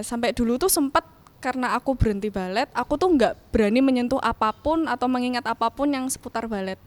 [0.00, 1.04] Sampai dulu tuh sempat
[1.40, 5.88] karena aku berhenti balet, aku tuh nggak berani menyentuh apa pun atau mengingat apa pun
[5.92, 6.80] yang seputar balet.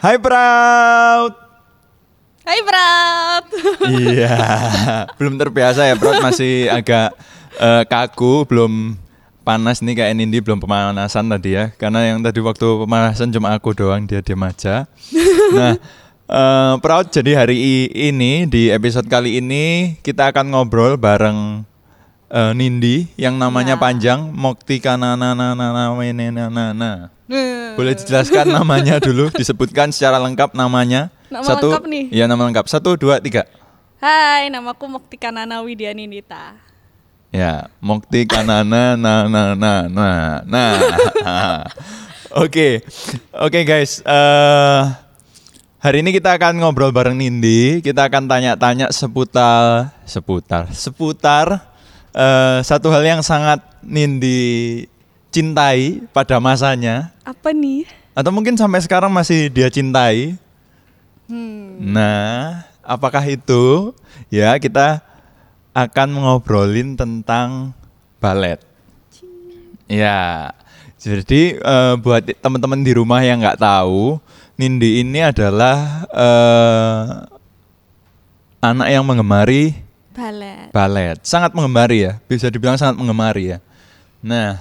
[0.00, 1.49] Hai Proud.
[2.50, 3.44] Hai Brat.
[4.10, 4.34] Iya,
[5.14, 7.14] belum terbiasa ya Proud masih agak
[7.54, 8.98] eh, kaku, belum
[9.46, 11.70] panas nih kayak Nindi belum pemanasan tadi ya.
[11.78, 14.90] Karena yang tadi waktu pemanasan cuma aku doang dia diam aja.
[15.54, 15.78] Nah,
[16.26, 21.62] eh, Proud jadi hari ini di episode kali ini kita akan ngobrol bareng
[22.34, 23.82] eh, Nindi yang namanya Ya.
[23.82, 26.66] panjang Mokti Kanana Nana Nana.
[26.74, 26.98] Nah,
[27.78, 31.14] Boleh dijelaskan namanya dulu, disebutkan secara lengkap namanya.
[31.30, 32.04] Nama Satu, lengkap nih?
[32.10, 32.66] Iya nama lengkap.
[32.66, 33.46] Satu, dua, tiga.
[34.02, 36.58] Hai, namaku Moktika Nana Widiani Nita.
[37.30, 40.10] Ya, Mokti Kanana na na na na
[40.42, 40.74] nah.
[42.30, 42.82] Oke,
[43.34, 44.02] oke guys.
[44.06, 44.82] eh
[45.82, 47.82] hari ini kita akan ngobrol bareng Nindi.
[47.82, 51.46] Kita akan tanya-tanya seputar seputar seputar
[52.10, 54.86] eh, satu hal yang sangat Nindi
[55.30, 57.86] cintai pada masanya Apa nih?
[58.14, 60.34] atau mungkin sampai sekarang masih dia cintai.
[61.30, 61.78] Hmm.
[61.94, 63.94] Nah, apakah itu?
[64.34, 64.98] Ya, kita
[65.70, 67.70] akan ngobrolin tentang
[68.18, 68.58] balet.
[69.86, 70.50] Ya,
[70.98, 74.18] jadi eh, buat teman-teman di rumah yang nggak tahu,
[74.58, 77.02] Nindi ini adalah eh,
[78.60, 79.74] anak yang mengemari
[80.10, 80.68] Balet.
[80.74, 81.16] balet.
[81.22, 83.58] Sangat mengemari ya, bisa dibilang sangat mengemari ya.
[84.20, 84.60] Nah,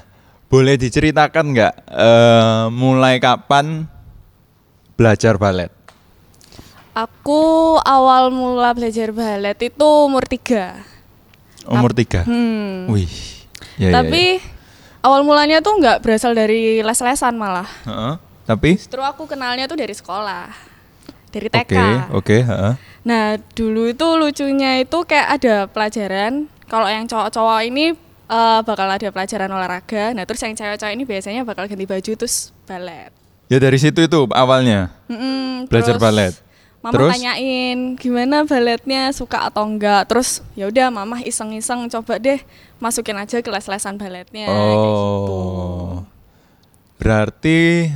[0.49, 3.89] boleh diceritakan nggak eh, mulai kapan
[4.95, 5.69] belajar balet?
[6.99, 7.43] Aku
[7.79, 10.83] awal mula belajar balet itu umur tiga.
[11.63, 12.27] Umur tiga.
[12.27, 12.91] Hmm.
[12.91, 13.07] Wih.
[13.79, 14.43] Ya, ya, Tapi
[14.99, 17.67] awal mulanya tuh nggak berasal dari les-lesan malah.
[17.83, 17.87] ya.
[17.87, 18.13] Heeh.
[18.43, 20.51] Tapi Justru aku kenalnya tuh dari sekolah.
[21.29, 21.77] Dari oke, TK.
[22.11, 22.73] oke, heeh.
[23.05, 26.49] Nah, dulu itu lucunya itu kayak ada pelajaran.
[26.65, 27.93] Kalau yang cowok-cowok ini
[28.27, 30.11] eh, bakal ada pelajaran olahraga.
[30.11, 33.13] Nah, terus yang cewek-cewek ini biasanya bakal ganti baju terus balet.
[33.47, 36.33] Ya dari situ itu awalnya Mm-mm, belajar terus balet.
[36.79, 37.11] Mama Terus?
[37.11, 40.07] tanyain gimana baletnya suka atau enggak.
[40.07, 42.39] Terus ya udah mama iseng-iseng coba deh
[42.79, 44.91] masukin aja ke les-lesan baletnya kayak gitu.
[44.95, 46.07] Oh.
[46.95, 47.91] Berarti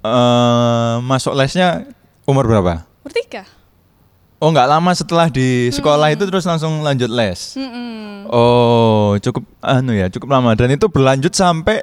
[0.00, 1.84] eh masuk lesnya
[2.24, 2.88] umur berapa?
[3.04, 3.44] Umur tiga.
[4.36, 7.56] Oh, nggak lama setelah di sekolah itu terus langsung lanjut les.
[7.56, 8.28] Mm-mm.
[8.28, 11.80] Oh, cukup anu ya, cukup lama dan itu berlanjut sampai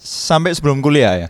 [0.00, 1.28] sampai sebelum kuliah ya.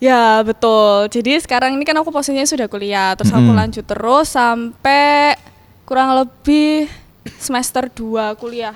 [0.00, 1.12] Ya betul.
[1.12, 3.60] Jadi sekarang ini kan aku posisinya sudah kuliah, terus aku Mm-mm.
[3.60, 5.36] lanjut terus sampai
[5.84, 6.88] kurang lebih
[7.36, 8.72] semester 2 kuliah.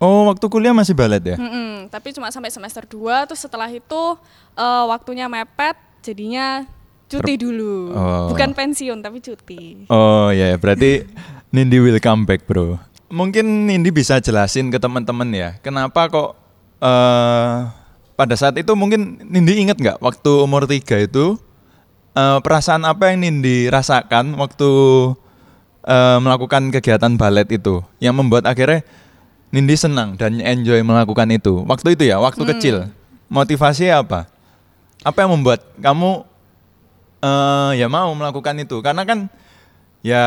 [0.00, 1.36] Oh, waktu kuliah masih balet ya?
[1.36, 4.02] Mm-mm, Tapi cuma sampai semester 2, terus setelah itu
[4.56, 6.64] eh, waktunya mepet, jadinya
[7.12, 7.92] cuti dulu.
[7.92, 8.32] Oh.
[8.32, 9.84] Bukan pensiun tapi cuti.
[9.92, 10.56] Oh ya, ya.
[10.56, 11.04] berarti
[11.54, 12.80] Nindi will come back, bro.
[13.12, 16.30] Mungkin Nindi bisa jelasin ke teman-teman ya, kenapa kok
[16.80, 17.56] eh
[18.18, 21.38] pada saat itu mungkin Nindi inget nggak waktu umur tiga itu
[22.18, 24.70] eh, perasaan apa yang Nindi rasakan waktu
[25.86, 28.82] eh, melakukan kegiatan balet itu, yang membuat akhirnya
[29.54, 31.64] Nindi senang dan enjoy melakukan itu.
[31.64, 32.76] Waktu itu ya, waktu kecil.
[33.32, 34.20] Motivasinya apa?
[35.00, 36.26] Apa yang membuat kamu
[37.18, 39.26] eh ya mau melakukan itu karena kan
[40.06, 40.22] ya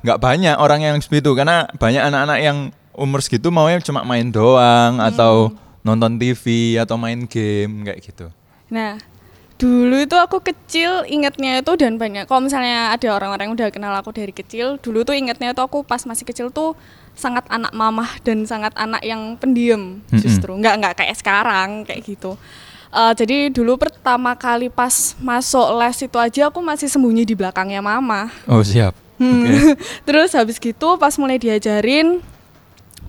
[0.00, 2.58] nggak banyak orang yang seperti itu karena banyak anak-anak yang
[2.96, 8.26] umur segitu maunya cuma main doang atau nonton TV atau main game kayak gitu.
[8.68, 9.00] Nah,
[9.60, 12.24] dulu itu aku kecil ingetnya itu dan banyak.
[12.24, 15.84] Kalau misalnya ada orang-orang yang udah kenal aku dari kecil, dulu tuh ingetnya itu aku
[15.84, 16.72] pas masih kecil tuh
[17.12, 20.20] sangat anak mamah dan sangat anak yang pendiam Mm-mm.
[20.20, 20.56] justru.
[20.56, 22.36] Nggak nggak kayak sekarang kayak gitu.
[22.90, 27.78] Eh, jadi dulu pertama kali pas masuk les itu aja aku masih sembunyi di belakangnya
[27.78, 28.26] mama.
[28.50, 28.98] Oh siap.
[29.20, 29.46] Hmm.
[29.46, 29.78] Oke.
[30.10, 32.18] Terus habis gitu pas mulai diajarin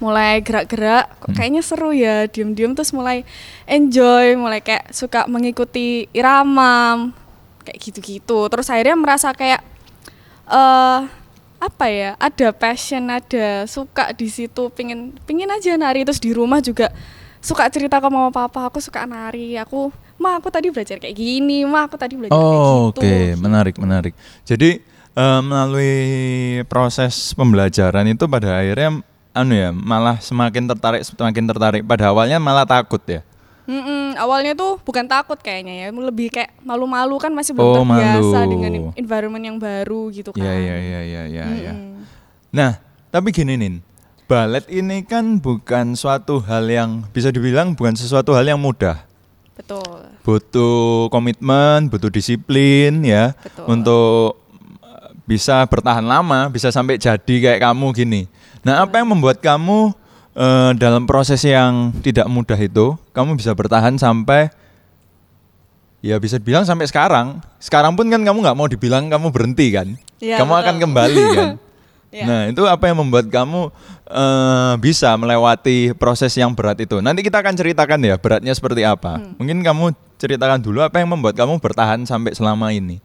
[0.02, 1.36] mulai gerak-gerak kok Hmm.
[1.38, 3.22] kayaknya seru ya diem-diem terus mulai
[3.64, 7.14] enjoy mulai kayak suka mengikuti irama
[7.62, 9.62] kayak gitu-gitu terus akhirnya merasa kayak
[10.48, 11.00] eh
[11.62, 16.58] apa ya ada passion ada suka di situ pingin pingin aja nari terus di rumah
[16.58, 16.90] juga
[17.38, 21.62] suka cerita ke mama papa aku suka nari aku ma aku tadi belajar kayak gini
[21.64, 24.14] ma aku tadi belajar kayak Oh, gitu Oke, menarik, menarik.
[24.42, 24.82] Jadi
[25.12, 25.94] eh, melalui
[26.66, 29.02] proses pembelajaran itu pada akhirnya
[29.32, 31.82] anu ya, malah semakin tertarik, semakin tertarik.
[31.84, 33.24] Pada awalnya malah takut ya.
[33.70, 38.38] Mm-mm, awalnya tuh bukan takut kayaknya ya, lebih kayak malu-malu kan masih belum Oh, terbiasa
[38.44, 38.52] malu.
[38.52, 40.44] dengan environment yang baru gitu kan.
[40.44, 41.46] Iya, iya, iya, iya, iya.
[41.48, 41.74] iya.
[41.74, 42.04] Mm-mm.
[42.52, 43.80] Nah, tapi gini nih,
[44.28, 49.08] balet ini kan bukan suatu hal yang bisa dibilang bukan sesuatu hal yang mudah.
[49.56, 50.10] Betul.
[50.26, 53.66] Butuh komitmen, butuh disiplin ya Betul.
[53.72, 54.42] untuk
[55.24, 58.22] bisa bertahan lama, bisa sampai jadi kayak kamu gini.
[58.62, 59.94] Nah, apa yang membuat kamu
[60.38, 64.54] eh, dalam proses yang tidak mudah itu, kamu bisa bertahan sampai
[66.02, 67.42] ya bisa dibilang sampai sekarang.
[67.62, 69.88] Sekarang pun kan kamu nggak mau dibilang kamu berhenti kan?
[70.22, 70.84] Iya, kamu akan betul.
[70.86, 71.50] kembali kan?
[72.12, 72.28] Iya.
[72.28, 73.72] Nah, itu apa yang membuat kamu
[74.12, 77.00] eh, bisa melewati proses yang berat itu?
[77.00, 79.16] Nanti kita akan ceritakan ya beratnya seperti apa.
[79.16, 79.40] Hmm.
[79.40, 83.00] Mungkin kamu ceritakan dulu apa yang membuat kamu bertahan sampai selama ini.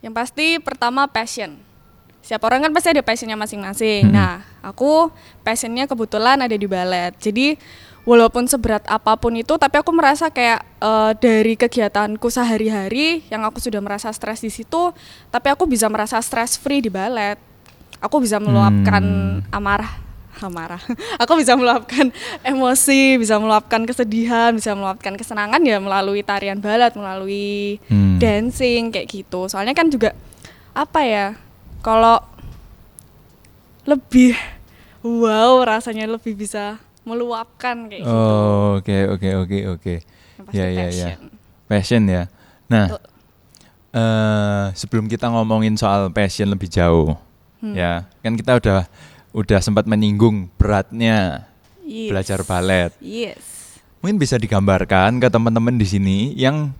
[0.00, 1.60] Yang pasti pertama passion.
[2.20, 4.06] Setiap orang kan pasti ada passionnya masing-masing.
[4.06, 4.14] Mm-mm.
[4.14, 5.08] Nah, aku
[5.40, 7.16] passionnya kebetulan ada di balet.
[7.16, 7.56] Jadi
[8.04, 13.58] walaupun seberat apa pun itu, tapi aku merasa kayak eh, dari kegiatanku sehari-hari yang aku
[13.58, 14.92] sudah merasa stres di situ,
[15.28, 17.40] tapi aku bisa merasa stress free di balet.
[18.00, 19.02] Aku bisa meluapkan
[19.44, 19.44] Hmm.
[19.52, 19.92] amarah
[20.40, 20.80] amarah.
[21.22, 22.08] aku bisa meluapkan
[22.40, 28.16] emosi, bisa meluapkan kesedihan, bisa meluapkan kesenangan ya melalui tarian balet, melalui Hmm.
[28.16, 29.52] dancing kayak gitu.
[29.52, 30.16] Soalnya kan juga
[30.72, 31.26] apa ya?
[31.80, 32.20] Kalau
[33.88, 34.36] lebih
[35.00, 38.12] wow rasanya lebih bisa meluapkan kayak gitu.
[38.12, 39.94] Oh, oke oke oke oke.
[40.44, 41.16] Pasti Ya ya ya.
[41.66, 42.02] passion.
[42.04, 42.28] Ya.
[42.68, 43.00] Nah,
[43.90, 47.16] eh sebelum kita ngomongin soal passion lebih jauh,
[47.60, 47.72] Hmm.
[47.72, 48.80] ya kan kita udah
[49.32, 51.48] udah sempat menyinggung beratnya
[51.80, 52.10] Yes.
[52.12, 52.92] belajar balet.
[53.00, 53.40] Yes.
[54.00, 56.72] Mungkin bisa digambarkan ke teman-teman di sini yang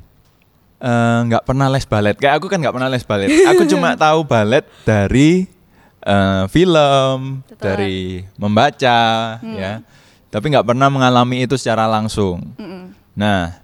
[0.81, 2.17] eh, nggak pernah les balet.
[2.17, 3.29] Kayak aku kan nggak pernah les balet.
[3.53, 5.45] Aku cuma tahu balet dari
[6.01, 7.61] eh, film, Betul.
[7.61, 7.99] dari
[8.41, 9.01] membaca,
[9.39, 9.85] ya.
[10.31, 12.55] Tapi nggak pernah mengalami itu secara langsung.
[12.55, 12.95] Mm-mm.
[13.19, 13.61] Nah,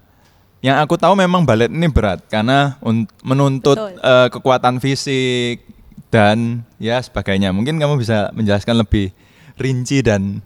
[0.60, 4.02] yang aku tahu memang balet ini berat karena un- menuntut Betul.
[4.02, 5.62] eh, kekuatan fisik
[6.10, 7.54] dan ya sebagainya.
[7.54, 9.14] Mungkin kamu bisa menjelaskan lebih
[9.56, 10.42] rinci dan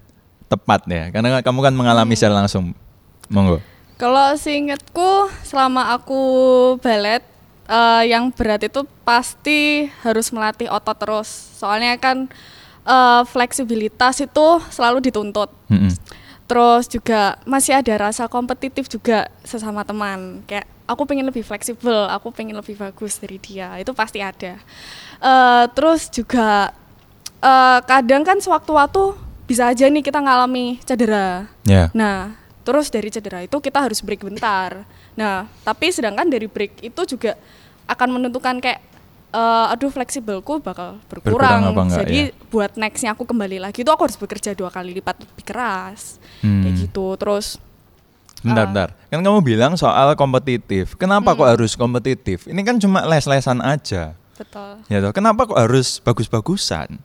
[0.50, 2.76] tepat ya, karena kamu kan mengalami secara langsung.
[3.30, 3.62] Monggo.
[4.00, 6.22] Kalau seingatku selama aku
[6.80, 7.20] balet
[7.68, 11.28] eh, yang berat itu pasti harus melatih otot terus.
[11.60, 12.24] Soalnya kan
[12.88, 15.52] eh, fleksibilitas itu selalu dituntut.
[15.68, 15.92] Mm-mm.
[16.48, 20.40] Terus juga masih ada rasa kompetitif juga sesama teman.
[20.48, 23.76] Kayak aku pengen lebih fleksibel, aku pengen lebih bagus dari dia.
[23.76, 24.56] Itu pasti ada.
[25.20, 26.72] Eh, terus juga
[27.44, 31.52] eh, kadang kan sewaktu-waktu bisa aja nih kita ngalami cedera.
[31.68, 31.92] Ya.
[31.92, 34.84] Nah, terus dari cedera itu kita harus break bentar.
[35.12, 37.34] Nah, tapi sedangkan dari break itu juga
[37.84, 38.80] akan menentukan kayak
[39.30, 41.86] eh, aduh fleksibelku bakal Berkurang berkurang.
[41.86, 42.48] enggak, Jadi ya?
[42.48, 46.18] buat nextnya aku kembali lagi itu aku harus bekerja dua kali lipat lebih keras.
[46.40, 46.62] Hmm.
[46.62, 47.06] Kayak gitu.
[47.16, 47.46] Terus
[48.40, 48.66] Bentar, Ah.
[48.66, 48.88] bentar.
[49.06, 50.96] Kan kamu bilang soal kompetitif.
[50.96, 52.48] Kenapa kok harus kompetitif?
[52.48, 54.16] Ini kan cuma les-lesan aja.
[54.32, 54.80] betul.
[54.88, 56.96] Ya toh, kenapa kok harus bagus-bagusan?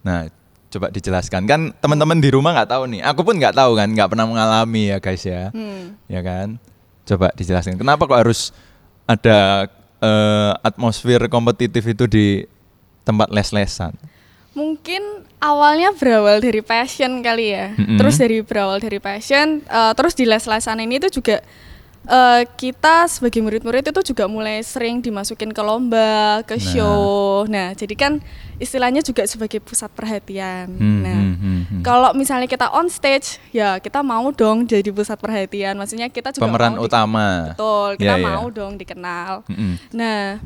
[0.00, 0.30] Nah,
[0.74, 1.46] coba dijelaskan.
[1.46, 3.00] Kan teman-teman di rumah nggak tahu nih.
[3.06, 5.54] Aku pun nggak tahu kan, nggak pernah mengalami ya guys ya.
[5.54, 5.94] Hmm.
[6.10, 6.58] Ya kan?
[7.06, 7.78] Coba dijelaskan.
[7.78, 8.50] Kenapa kok harus
[9.06, 9.70] ada
[10.02, 12.26] eh, atmosfer kompetitif itu di
[13.06, 13.94] tempat les-lesan?
[14.54, 17.74] Mungkin awalnya berawal dari passion kali ya.
[17.74, 17.98] Mm-mm.
[17.98, 21.42] Terus dari berawal dari passion, eh, terus di les-lesan ini tuh juga
[22.06, 26.64] eh, kita sebagai murid-murid itu juga mulai sering dimasukin ke lomba, ke Nah.
[26.64, 27.04] show.
[27.46, 28.12] Nah, jadi kan
[28.56, 30.68] istilahnya juga sebagai pusat perhatian.
[30.70, 31.82] Hmm, nah, hmm, hmm, hmm.
[31.82, 35.74] kalau misalnya kita on stage, ya kita mau dong jadi pusat perhatian.
[35.74, 37.26] Maksudnya kita juga Pemeran mau di- utama.
[37.50, 38.22] Betul, kita ya.
[38.22, 39.32] mau dong dikenal.
[39.46, 39.72] Mm-mm.
[39.90, 40.38] Nah,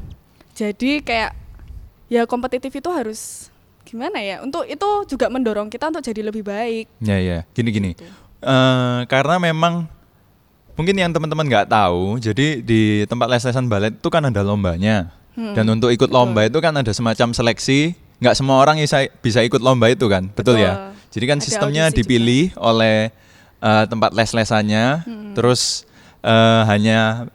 [0.52, 1.30] jadi kayak
[2.06, 3.50] ya kompetitif itu harus
[3.82, 4.40] gimana ya?
[4.40, 6.86] Untuk itu juga mendorong kita untuk jadi lebih baik.
[6.98, 7.92] Ya ya, gini-gini.
[7.92, 8.06] Gitu.
[8.38, 9.90] Eh, karena memang
[10.78, 15.10] mungkin yang teman-teman nggak tahu, jadi di tempat les-lesan balet itu kan ada lombanya.
[15.34, 17.98] Hmm, Dan untuk ikut lomba itu kan ada semacam seleksi.
[18.18, 20.94] Nggak semua orang bisa bisa ikut lomba itu kan, betul, ya?
[20.94, 21.10] Betul.
[21.18, 23.10] Jadi kan Ada sistemnya dipilih oleh
[23.58, 25.34] eh, tempat les-lesannya, Hmm.
[25.34, 25.82] terus
[26.22, 27.26] eh, hanya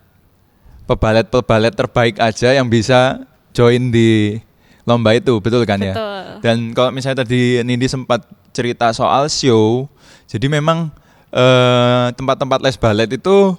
[0.87, 3.23] pebalet-pebalet terbaik aja yang bisa
[3.55, 4.39] join di
[4.83, 5.95] lomba itu, betul kan ya?
[5.95, 6.23] Betul.
[6.43, 9.87] Dan kalau misalnya tadi Nindi sempat cerita soal show,
[10.27, 10.91] jadi memang
[11.33, 13.57] eh, tempat-tempat les balet itu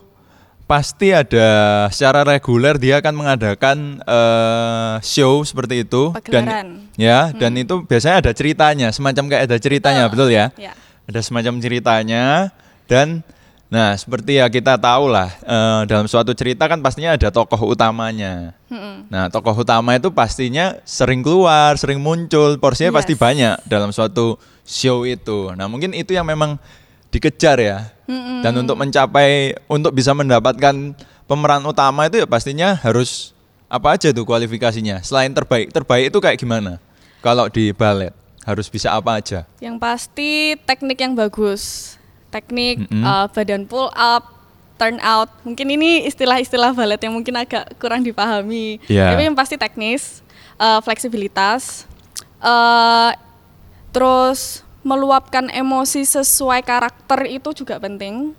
[0.64, 6.48] pasti ada secara reguler dia akan mengadakan eh, show seperti itu Pagelaran.
[6.48, 6.66] dan
[6.96, 10.48] ya dan itu biasanya ada ceritanya, semacam kayak ada ceritanya, betul ya?
[10.56, 10.72] Ya.
[11.04, 12.48] Ada semacam ceritanya
[12.88, 13.20] dan
[13.72, 18.54] nah seperti ya kita tahu lah eh, dalam suatu cerita kan pastinya ada tokoh utamanya.
[18.72, 19.10] Mm-mm.
[19.12, 22.98] Nah, tokoh utama itu pastinya sering keluar, sering muncul, porsinya Yes.
[23.04, 25.52] pasti banyak dalam suatu show itu.
[25.52, 26.56] Nah, mungkin itu yang memang
[27.14, 27.78] dikejar ya.
[28.10, 28.42] Mm-mm.
[28.42, 30.74] Dan untuk mencapai untuk bisa mendapatkan
[31.30, 33.30] pemeran utama itu ya pastinya harus
[33.70, 35.00] apa aja tuh kualifikasinya.
[35.06, 36.82] Selain terbaik, terbaik itu kayak gimana?
[37.22, 38.12] Kalau di balet.
[38.44, 39.48] harus bisa apa aja?
[39.58, 41.96] Yang pasti teknik yang bagus.
[42.28, 43.02] Teknik Mm-mm.
[43.02, 44.36] uh, badan pull up,
[44.76, 45.32] turn out.
[45.42, 48.78] Mungkin ini istilah-istilah balet yang mungkin agak kurang dipahami.
[48.84, 49.16] Iya.
[49.16, 50.20] Tapi yang pasti teknis,
[50.60, 51.88] uh, fleksibilitas,
[52.44, 53.16] uh,
[53.94, 58.36] terus meluapkan emosi sesuai karakter itu juga penting.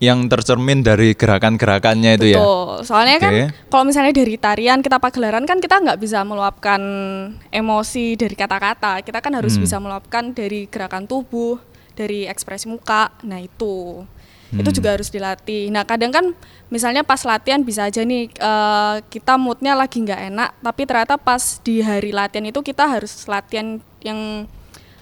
[0.00, 2.40] Yang tercermin dari gerakan-gerakannya itu ya.
[2.40, 2.88] Betul.
[2.88, 3.44] Soalnya kan Oke.
[3.68, 6.80] kalau misalnya dari tarian kita pagelaran kan kita nggak bisa meluapkan
[7.52, 9.04] emosi dari kata-kata.
[9.04, 9.62] Kita kan harus Hmm.
[9.68, 11.60] bisa meluapkan dari gerakan tubuh,
[11.92, 13.12] dari ekspresi muka.
[13.28, 14.08] Nah itu,
[14.56, 14.78] itu Hmm.
[14.80, 15.68] juga harus dilatih.
[15.68, 16.32] Nah kadang kan
[16.72, 21.60] misalnya pas latihan bisa aja nih eh, kita moodnya lagi nggak enak, tapi ternyata pas
[21.60, 24.48] di hari latihan itu kita harus latihan yang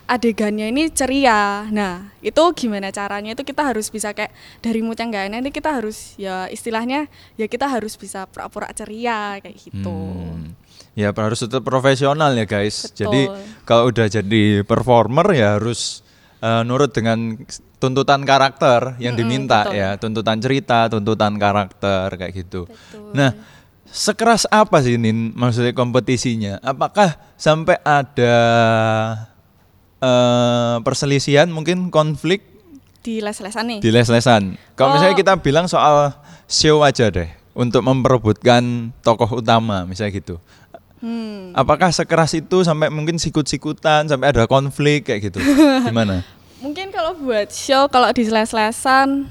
[0.09, 1.69] adegannya ini ceria.
[1.69, 3.37] Nah, itu gimana caranya?
[3.37, 4.33] Itu kita harus bisa kayak
[4.65, 8.73] dari mood yang gak enak ini kita harus ya istilahnya ya kita harus bisa pura-pura
[8.73, 9.93] ceria kayak gitu.
[9.93, 10.57] Hmm.
[10.97, 12.89] Ya harus tetap profesional ya guys.
[12.89, 12.97] Betul.
[13.05, 13.23] Jadi
[13.69, 16.01] kalau udah jadi performer ya harus
[16.41, 17.37] eh, nurut dengan
[17.79, 19.79] tuntutan karakter yang Mm-mm, diminta betul.
[19.79, 22.67] ya, tuntutan cerita, tuntutan karakter kayak gitu.
[22.67, 23.15] Betul.
[23.15, 23.31] Nah,
[23.87, 26.59] sekeras apa sih Nin maksudnya kompetisinya?
[26.59, 28.35] Apakah sampai ada
[29.99, 32.43] eh, perselisihan mungkin konflik
[32.99, 33.79] Di les-lesan nih.
[33.79, 34.55] di les-lesan?
[34.75, 34.95] Kalau Oh.
[34.95, 36.13] misalnya kita bilang soal
[36.45, 40.37] show aja deh untuk memperebutkan tokoh utama misalnya gitu.
[40.99, 41.55] Hmm.
[41.55, 45.39] Apakah sekeras itu sampai mungkin sikut-sikutan sampai ada konflik kayak gitu?
[45.87, 46.27] Gimana?
[46.59, 49.31] Mungkin kalau buat show kalau di les-lesan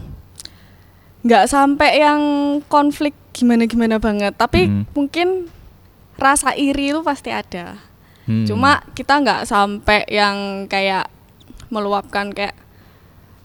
[1.19, 2.21] nggak sampai yang
[2.65, 4.83] konflik gimana-gimana banget, tapi Hmm.
[4.91, 5.51] mungkin
[6.15, 7.77] rasa iri itu pasti ada.
[8.27, 8.43] Hmm.
[8.43, 11.07] Cuma kita nggak sampai yang kayak
[11.71, 12.55] meluapkan kayak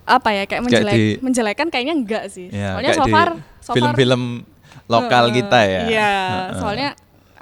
[0.03, 2.51] apa ya kayak Kayak menjelek di- menjelekan kayaknya enggak sih.
[2.51, 3.29] Ya, soalnya kayak so far
[3.63, 4.23] so film-film
[4.91, 5.83] lokal Heeh, kita ya.
[5.87, 6.59] Iya, Heeh.
[6.59, 6.89] soalnya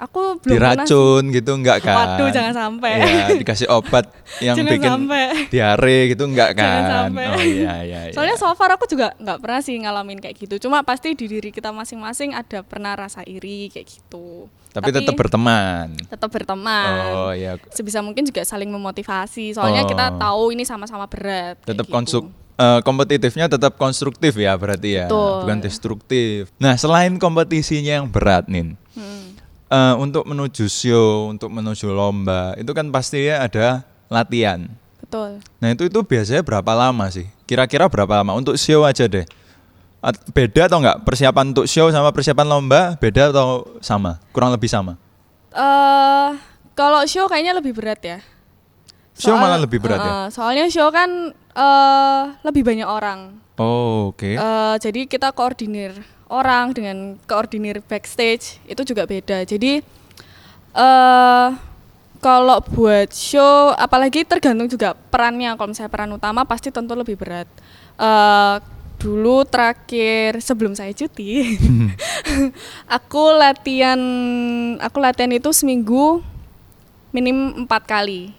[0.01, 2.17] aku belum pernah diracun gitu enggak kan?
[2.17, 2.91] Waduh, jangan sampai.
[2.97, 4.09] Iya, dikasih obat
[4.41, 5.25] yang Jangan bikin sampai.
[5.47, 6.65] diare gitu enggak kan?
[6.65, 7.23] Jangan sampai.
[7.29, 7.99] Oh iya iya.
[8.09, 8.11] iya.
[8.11, 10.57] Soalnya so far aku juga nggak pernah sih ngalamin kayak gitu.
[10.59, 14.49] Cuma pasti di diri kita masing-masing ada pernah rasa iri kayak gitu.
[14.71, 15.91] tapi, tetap berteman.
[16.01, 17.11] tetap berteman.
[17.11, 17.59] Oh iya.
[17.69, 19.51] Sebisa mungkin juga saling memotivasi.
[19.51, 19.87] Soalnya Oh.
[19.87, 21.59] kita tahu ini sama-sama berat.
[21.61, 21.93] tetap gitu.
[21.93, 25.43] konsuk eh, kompetitifnya tetap konstruktif ya berarti ya, Betul.
[25.43, 26.53] bukan destruktif.
[26.55, 29.30] Nah selain kompetisinya yang berat nih, Hmm.
[29.71, 34.67] Eh, untuk menuju show, untuk menuju lomba itu kan pasti ya ada latihan.
[34.99, 35.39] Betul.
[35.63, 37.27] Nah itu itu biasanya berapa lama sih?
[37.47, 39.23] Kira-kira berapa lama untuk show aja deh?
[40.33, 44.17] Beda atau enggak persiapan untuk show sama persiapan lomba beda atau sama?
[44.33, 44.99] Kurang lebih sama.
[45.51, 46.31] eh
[46.73, 48.19] kalau show kayaknya lebih berat ya.
[49.21, 50.09] Show Soal- malah lebih berat ya?
[50.09, 53.37] eh, Soalnya show kan eh lebih banyak orang.
[53.61, 54.33] Oh oke.
[54.33, 55.93] Eh, jadi kita koordinir
[56.25, 59.45] orang dengan koordinir backstage itu juga beda.
[59.45, 59.85] Jadi
[60.73, 61.47] eh
[62.17, 65.53] kalau buat show, apalagi tergantung juga perannya.
[65.53, 67.45] Kalau misalnya peran utama pasti tentu lebih berat.
[67.97, 68.57] Eh
[68.97, 71.57] dulu terakhir sebelum saya cuti,
[72.97, 73.97] aku latihan,
[74.77, 76.21] aku latihan itu seminggu
[77.09, 78.29] minim empat kali.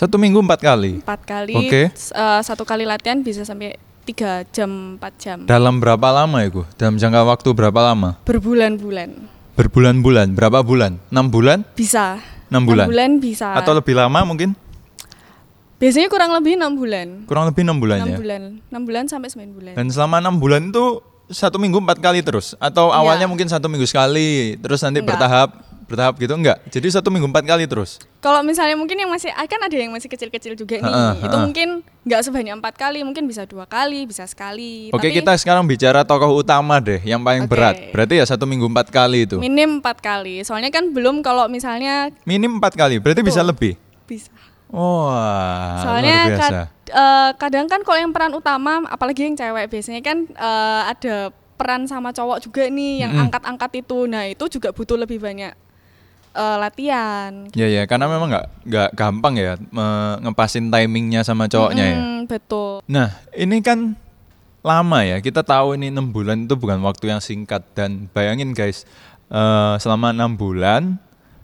[0.00, 1.04] Satu minggu empat kali.
[1.04, 1.52] Empat kali.
[1.60, 1.92] Oke.
[1.92, 3.76] s- eh, satu kali latihan bisa sampai
[4.08, 5.38] tiga jam, empat jam.
[5.44, 6.64] Dalam berapa lama itu?
[6.80, 8.16] Dalam jangka waktu berapa lama?
[8.24, 9.12] Berbulan-bulan.
[9.60, 10.96] Berbulan-bulan, berapa bulan?
[11.12, 11.68] Enam bulan?
[11.76, 12.16] Bisa.
[12.48, 13.20] Enam bulan?
[13.20, 13.52] bisa.
[13.52, 14.56] Atau lebih lama mungkin?
[15.80, 17.24] biasanya kurang lebih enam bulan.
[17.24, 18.18] Kurang lebih enam bulan Enam ya.
[18.20, 19.72] bulan, enam bulan sampai sembilan bulan.
[19.80, 21.00] Dan selama enam bulan itu
[21.32, 22.52] satu minggu empat kali terus?
[22.60, 25.16] Atau awalnya mungkin satu minggu sekali, terus nanti Enggak.
[25.16, 25.48] bertahap,
[25.90, 26.62] bertahap gitu enggak?
[26.70, 27.98] Jadi satu minggu empat kali terus?
[28.22, 30.86] Kalau misalnya mungkin yang masih ah, kan ada yang masih kecil-kecil juga nih.
[30.86, 31.42] Ha-ha, itu ha-ha.
[31.42, 31.68] mungkin
[32.06, 34.94] nggak sebanyak empat kali, mungkin bisa dua kali, bisa sekali.
[34.94, 37.50] Oke Tapi kita sekarang bicara tokoh utama deh, yang paling Oke.
[37.50, 37.74] berat.
[37.90, 39.42] Berarti ya satu minggu empat kali itu.
[39.42, 40.46] minim empat kali.
[40.46, 43.50] Soalnya kan belum kalau misalnya Minim empat kali, berarti bisa Betul.
[43.50, 43.72] lebih.
[44.06, 44.30] bisa.
[44.70, 46.46] Wah, Soalnya luar biasa.
[46.46, 51.34] kad- eh, kadang kan kalau yang peran utama, apalagi yang cewek biasanya kan eh, ada
[51.58, 54.06] peran sama cowok juga nih yang angkat-angkat itu.
[54.06, 55.52] Nah itu juga butuh lebih banyak
[56.32, 57.48] eh, latihan.
[57.52, 59.54] Ya ya, karena memang nggak nggak gampang ya
[60.20, 61.98] ngepasin timingnya sama cowoknya ya.
[61.98, 62.80] Mm, betul.
[62.86, 63.94] Nah, ini kan
[64.60, 65.18] lama ya.
[65.18, 68.84] Kita tahu ini enam bulan itu bukan waktu yang singkat dan bayangin guys,
[69.28, 71.00] eh, selama enam bulan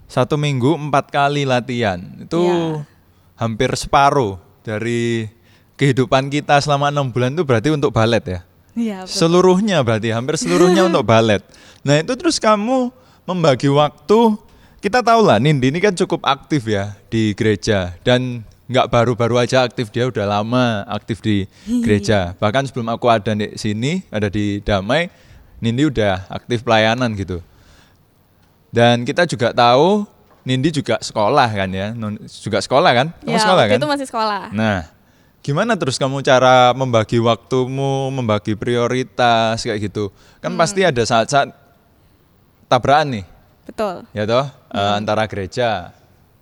[0.06, 2.86] satu minggu empat kali latihan itu Iya.
[3.34, 5.26] hampir separuh dari
[5.74, 8.40] kehidupan kita selama enam bulan itu berarti untuk balet ya.
[8.76, 8.98] Iya.
[9.02, 9.16] betul.
[9.18, 11.42] Seluruhnya berarti hampir seluruhnya untuk balet.
[11.82, 12.94] Nah itu terus kamu
[13.26, 14.38] membagi waktu.
[14.86, 19.66] Kita tahu lah Nindi ini kan cukup aktif ya di gereja dan nggak baru-baru aja
[19.66, 22.38] aktif dia udah lama aktif di gereja.
[22.38, 25.10] Bahkan sebelum aku ada di sini ada di Damai,
[25.58, 27.42] Nindi udah aktif pelayanan gitu.
[28.70, 30.06] Dan kita juga tahu
[30.46, 31.90] Nindi juga sekolah kan ya,
[32.46, 33.06] juga sekolah kan?
[33.26, 33.78] Kamu ya, sekolah kan?
[33.82, 34.42] itu masih sekolah.
[34.54, 34.86] Nah,
[35.42, 40.14] gimana terus kamu cara membagi waktumu, membagi prioritas kayak gitu?
[40.38, 40.62] Kan Hmm.
[40.62, 41.50] pasti ada saat-saat
[42.70, 43.24] tabrakan nih,
[43.66, 44.06] Betul.
[44.14, 44.98] ya toh, Eh, Hmm.
[44.98, 45.94] antara gereja,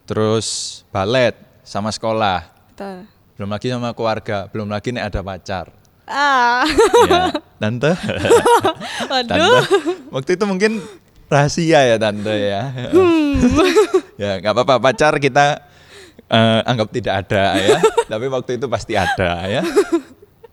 [0.05, 3.05] terus balet sama sekolah, Betul.
[3.37, 5.69] belum lagi sama keluarga, belum lagi nih ada pacar.
[6.05, 6.65] Ah.
[7.05, 7.93] ya, tante,
[9.13, 9.29] Waduh.
[9.29, 9.61] tante,
[10.09, 10.73] waktu itu mungkin
[11.29, 12.63] rahasia ya tante ya.
[12.93, 13.33] Hmm.
[14.23, 15.61] ya nggak apa-apa pacar kita
[16.25, 17.79] eh, anggap tidak ada ya,
[18.13, 19.63] tapi waktu itu pasti ada ya.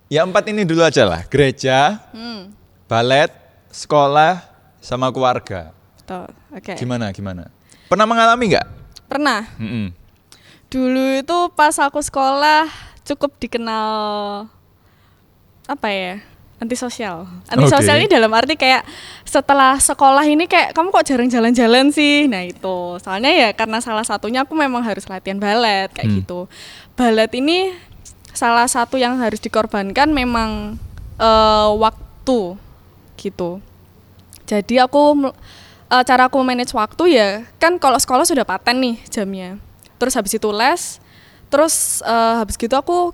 [0.07, 2.51] Ya empat ini dulu aja lah, gereja, Hmm.
[2.83, 3.31] balet,
[3.71, 4.43] sekolah,
[4.79, 5.71] sama keluarga.
[5.99, 6.27] Betul.
[6.51, 6.75] Oke.
[6.75, 7.47] Gimana gimana?
[7.91, 8.67] Pernah mengalami nggak?
[9.11, 9.43] Pernah.
[9.59, 9.91] Mm-mm.
[10.71, 12.71] Dulu itu pas aku sekolah
[13.03, 13.91] cukup dikenal
[15.67, 16.23] apa ya?
[16.63, 17.27] Antisosial.
[17.51, 18.05] Antisosial Oke.
[18.05, 18.87] ini dalam arti kayak
[19.27, 22.31] setelah sekolah ini kayak kamu kok jarang jalan-jalan sih.
[22.31, 22.95] Nah, itu.
[23.03, 26.17] Soalnya ya karena salah satunya aku memang harus latihan balet kayak Hmm.
[26.23, 26.39] gitu.
[26.95, 27.75] Balet ini
[28.31, 30.79] salah satu yang harus dikorbankan memang
[31.19, 32.55] eh, waktu
[33.19, 33.59] gitu.
[34.47, 35.33] Jadi aku
[35.91, 39.59] eh, cara aku manage waktu ya kan kalau sekolah sudah paten nih jamnya.
[39.99, 40.97] Terus habis itu les,
[41.47, 43.11] terus eh, habis gitu aku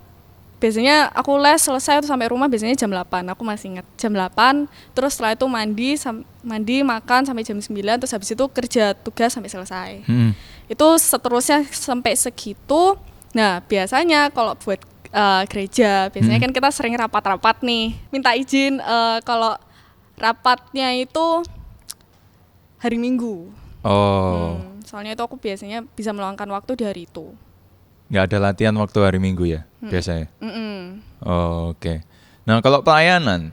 [0.57, 3.29] biasanya aku les selesai tuh sampai rumah biasanya jam 8.
[3.29, 4.65] Aku masih ingat jam 8.
[4.93, 9.33] Terus setelah itu mandi sam- mandi makan sampai jam 9 terus habis itu kerja tugas
[9.33, 9.89] sampai selesai.
[10.05, 10.31] Mm-mm.
[10.65, 12.97] Itu seterusnya sampai segitu.
[13.33, 16.45] Nah, biasanya kalau buat eh, gereja, biasanya Hmm.
[16.49, 17.93] kan kita sering rapat-rapat nih.
[18.09, 19.53] Minta izin eh, kalau
[20.15, 21.45] rapatnya itu
[22.77, 23.49] hari Minggu.
[23.81, 27.33] Oh, Hmm, soalnya itu aku biasanya bisa meluangkan waktu di hari itu.
[28.07, 29.91] nggak ada latihan waktu hari Minggu ya Hmm.
[29.91, 30.27] biasanya.
[30.39, 31.03] Mm-mm.
[31.21, 32.07] Oh, Oke.
[32.43, 33.51] Nah kalau pelayanan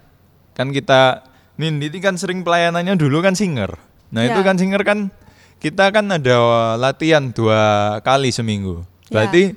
[0.53, 3.75] kan kita Nindi ini kan sering pelayanannya dulu kan singer.
[4.11, 4.47] Nah itu Ya.
[4.47, 5.11] kan singer kan
[5.59, 6.37] kita kan ada
[6.77, 7.59] latihan dua
[8.01, 8.87] kali seminggu.
[9.07, 9.27] Ya.
[9.27, 9.55] Berarti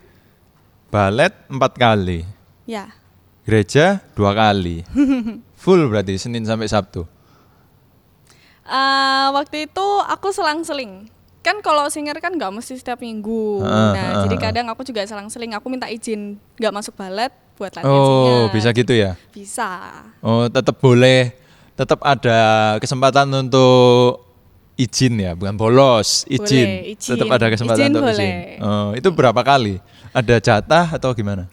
[0.88, 2.26] balet empat kali,
[2.64, 2.90] Ya,
[3.44, 4.82] gereja dua kali,
[5.62, 7.06] full berarti Senin sampai Sabtu.
[8.68, 11.08] Eh, waktu itu aku selang-seling.
[11.40, 13.64] Kan kalau singer kan nggak mesti setiap minggu.
[13.64, 14.46] Heeh, nah, heeh, jadi heeh.
[14.52, 15.56] kadang aku juga selang-seling.
[15.56, 18.52] Aku minta izin nggak masuk balet buat latihan Oh singer.
[18.52, 19.12] bisa gitu ya?
[19.32, 19.70] Bisa.
[20.20, 21.32] Oh tetap boleh,
[21.74, 22.40] tetap ada
[22.78, 24.28] kesempatan untuk
[24.76, 26.68] izin ya, bukan bolos, izin.
[26.84, 27.12] Boleh, izin.
[27.16, 28.14] Tetap ada kesempatan Izin untuk boleh.
[28.14, 28.36] izin.
[28.62, 29.82] Oh, itu berapa kali?
[30.14, 31.50] Ada jatah atau gimana?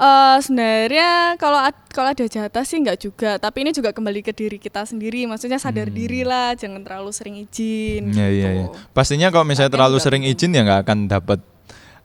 [0.00, 1.60] Eh sebenarnya kalau
[1.92, 5.28] kalau ada jatah sih nggak juga, tapi ini juga kembali ke diri kita sendiri.
[5.28, 8.08] Maksudnya sadar diri lah, jangan terlalu sering izin.
[8.08, 8.16] Hmm.
[8.16, 8.72] Iya iya gitu.
[8.72, 8.88] iya.
[8.96, 10.32] Pastinya kalau misalnya Latihan terlalu sering perlu.
[10.40, 11.40] izin ya nggak akan dapat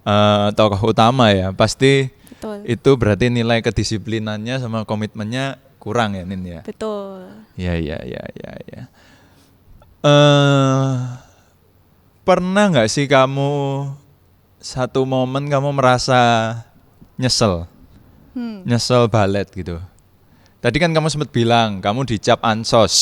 [0.04, 1.56] eh, tokoh utama ya.
[1.56, 2.68] Pasti Betul.
[2.68, 6.62] itu berarti nilai kedisiplinannya sama komitmennya kurang ya Nin ya.
[6.68, 7.32] Betul.
[7.56, 8.52] Iya iya iya iya.
[8.68, 8.84] Ya.
[10.04, 10.94] Eh
[12.28, 13.88] pernah nggak sih kamu
[14.60, 16.20] satu momen kamu merasa
[17.16, 17.70] nyesel,
[18.36, 18.68] Hmm.
[18.68, 19.80] nyesel balet gitu?
[20.60, 22.96] Tadi kan kamu sempat bilang kamu dicap ansos,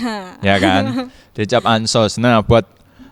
[0.46, 1.10] ya kan?
[1.34, 2.16] Dicap ansos.
[2.16, 2.62] Nah buat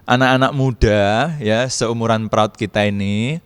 [0.06, 3.42] anak-anak muda ya seumuran proud kita ini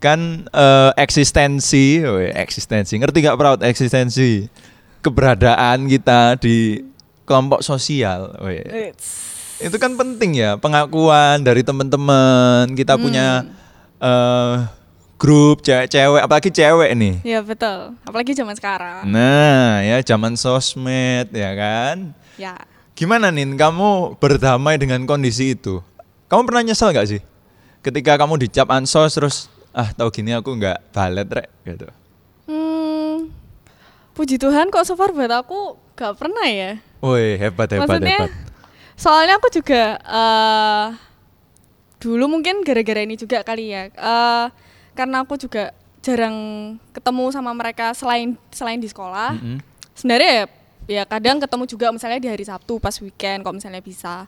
[0.00, 4.46] kan eh, eksistensi, weh, eksistensi, ngerti gak proud eksistensi
[5.02, 6.80] keberadaan kita di
[7.26, 8.62] kelompok sosial, weh.
[8.94, 13.48] It's- itu kan penting ya pengakuan dari teman-teman kita punya
[13.98, 14.54] eh,
[15.16, 17.14] grup cewek-cewek apalagi cewek nih.
[17.24, 17.96] Ya betul.
[18.04, 19.08] Apalagi zaman sekarang.
[19.08, 22.12] Nah ya zaman sosmed ya kan.
[22.36, 22.56] Ya.
[22.92, 25.80] Gimana nih kamu berdamai dengan kondisi itu?
[26.28, 27.20] Kamu pernah nyesel gak sih?
[27.80, 29.36] Ketika kamu dicap ansos terus
[29.70, 31.86] ah tahu gini aku nggak balet rek gitu.
[32.48, 33.28] Hmm,
[34.12, 36.80] puji Tuhan kok so far buat aku gak pernah ya.
[37.04, 38.32] Woi hebat hebat Maksudnya, hebat.
[38.96, 40.86] soalnya aku juga eh
[42.00, 43.88] dulu mungkin gara-gara ini juga kali ya.
[43.92, 44.46] eh
[44.96, 46.36] karena aku juga jarang
[46.90, 49.36] ketemu sama mereka selain selain di sekolah.
[49.36, 49.58] Mm-mm.
[49.92, 50.44] Sebenarnya ya,
[50.86, 54.24] ya kadang ketemu juga misalnya di hari Sabtu pas weekend kalau misalnya bisa.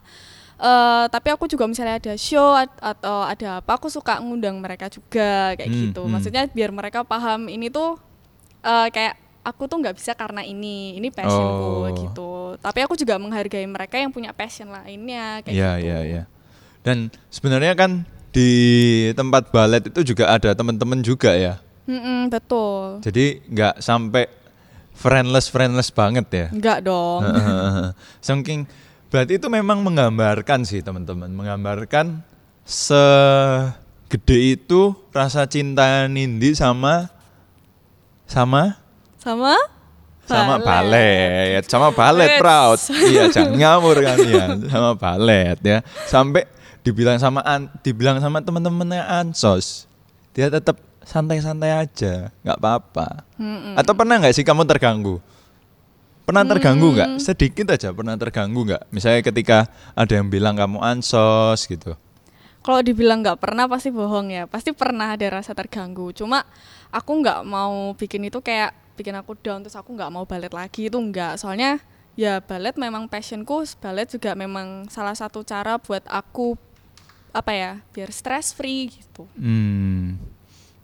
[0.59, 4.91] Eh tapi aku juga misalnya ada show at- atau ada apa aku suka ngundang mereka
[4.91, 6.01] juga kayak Hmm, gitu.
[6.03, 6.11] hmm.
[6.11, 7.95] Maksudnya biar mereka paham ini tuh
[8.59, 11.87] eh kayak aku tuh nggak bisa karena ini, ini passionku Oh.
[11.95, 12.31] gitu.
[12.59, 15.85] Tapi aku juga menghargai mereka yang punya passion lainnya kayak Iya gitu.
[15.87, 16.23] iya iya.
[16.83, 18.49] Dan sebenarnya kan di
[19.13, 21.57] tempat balet itu juga ada teman-teman juga ya.
[21.89, 23.01] Mm-mm, betul.
[23.01, 24.29] Jadi nggak sampai
[24.93, 26.47] friendless friendless banget ya.
[26.53, 27.25] Enggak dong.
[28.21, 28.69] Saking
[29.09, 32.21] berarti itu memang menggambarkan sih teman-teman, menggambarkan
[32.69, 37.09] segede itu rasa cinta Nindi sama
[38.29, 38.77] sama
[39.17, 39.57] Sama?
[40.29, 42.77] sama balet, sama balet proud.
[43.09, 44.45] iya, jangan ngawur kan ya,
[44.77, 45.81] sama balet ya.
[46.05, 46.45] Sampai
[46.83, 49.87] dibilang sama an, dibilang sama teman-temannya ansos,
[50.31, 53.25] dia tetap santai-santai aja, nggak apa-apa.
[53.41, 53.73] Mm-mm.
[53.75, 55.17] Atau pernah nggak sih kamu terganggu?
[56.29, 57.09] Pernah terganggu nggak?
[57.17, 57.21] Hmm.
[57.21, 58.93] Sedikit aja pernah terganggu nggak?
[58.93, 59.65] Misalnya ketika
[59.97, 61.97] ada yang bilang kamu ansos gitu.
[62.61, 64.45] Kalau dibilang nggak pernah pasti bohong ya.
[64.45, 66.13] Pasti pernah ada rasa terganggu.
[66.13, 66.45] Cuma
[66.93, 70.85] aku nggak mau bikin itu kayak bikin aku down terus aku nggak mau balet lagi
[70.85, 71.41] itu nggak.
[71.41, 71.81] Soalnya
[72.13, 73.65] ya balet memang passionku.
[73.81, 76.61] Balet juga memang salah satu cara buat aku
[77.29, 79.25] apa ya biar stress free gitu.
[79.37, 80.17] Hmm.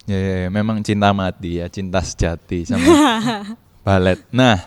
[0.06, 2.86] Ya, ya, ya, memang cinta mati ya, cinta sejati sama
[3.86, 4.22] balet.
[4.30, 4.58] Nah,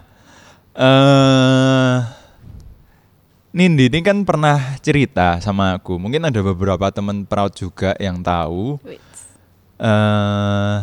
[0.74, 1.98] eh
[3.54, 5.94] Nindi ini kan pernah cerita sama aku.
[5.98, 8.82] Mungkin ada beberapa teman proud juga yang tahu.
[9.78, 10.76] Eh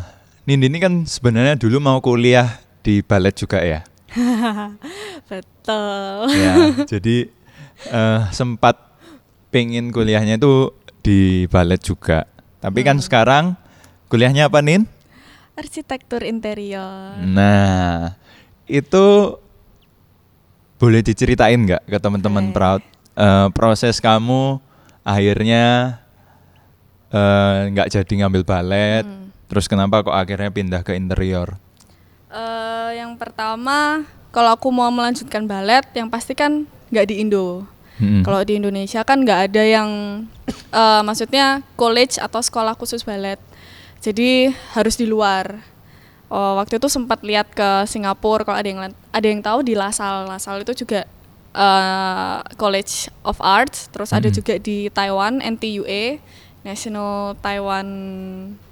[0.47, 3.83] Nindi ini kan sebenarnya dulu mau kuliah di balet juga ya.
[5.29, 6.31] Betul.
[6.31, 6.53] ya
[6.87, 7.27] jadi
[7.91, 8.79] eh, sempat
[9.51, 10.71] pengen kuliahnya itu
[11.05, 12.25] di balet juga.
[12.57, 13.53] Tapi kan sekarang
[14.09, 14.89] kuliahnya apa Nin?
[15.53, 17.21] Arsitektur interior.
[17.21, 18.17] Nah,
[18.65, 19.37] itu
[20.81, 22.81] boleh diceritain nggak ke teman-teman proud
[23.15, 24.59] eh, proses kamu
[25.05, 25.95] akhirnya
[27.13, 29.29] eh, nggak jadi ngambil balet, Hmm.
[29.47, 31.55] terus kenapa kok akhirnya pindah ke interior?
[32.27, 34.03] Eh, yang pertama,
[34.35, 37.63] kalau aku mau melanjutkan balet, yang pasti kan nggak di Indo.
[37.95, 38.21] Mm-mm.
[38.21, 39.89] Kalau di Indonesia kan nggak ada yang,
[40.71, 43.39] eh, maksudnya college atau sekolah khusus balet.
[43.99, 45.63] Jadi harus di luar.
[46.27, 48.43] Oh, waktu itu sempat lihat ke Singapura.
[48.43, 50.27] Kalau ada yang ada yang tahu di LaSalle.
[50.27, 51.07] LaSalle itu juga
[51.55, 53.87] eh, College of Arts.
[53.87, 54.35] Terus ada Mhm.
[54.35, 56.19] juga di Taiwan NTUA,
[56.61, 57.87] National Taiwan